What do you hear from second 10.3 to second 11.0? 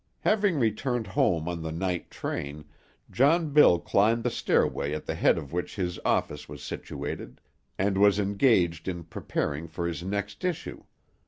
issue.